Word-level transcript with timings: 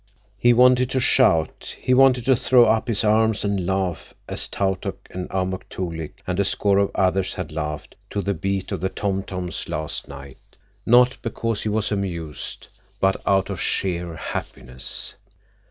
He 0.39 0.51
wanted 0.51 0.89
to 0.89 0.99
shout; 0.99 1.75
he 1.79 1.93
wanted 1.93 2.25
to 2.25 2.35
throw 2.35 2.65
up 2.65 2.87
his 2.87 3.03
arms 3.03 3.45
and 3.45 3.67
laugh 3.67 4.15
as 4.27 4.47
Tautuk 4.47 5.07
and 5.11 5.29
Amuk 5.29 5.61
Toolik 5.69 6.23
and 6.25 6.39
a 6.39 6.43
score 6.43 6.79
of 6.79 6.89
others 6.95 7.35
had 7.35 7.51
laughed 7.51 7.93
to 8.09 8.23
the 8.23 8.33
beat 8.33 8.71
of 8.71 8.81
the 8.81 8.89
tom 8.89 9.21
toms 9.21 9.69
last 9.69 10.07
night, 10.07 10.57
not 10.87 11.19
because 11.21 11.61
he 11.61 11.69
was 11.69 11.91
amused, 11.91 12.67
but 12.99 13.17
out 13.27 13.51
of 13.51 13.61
sheer 13.61 14.15
happiness. 14.15 15.13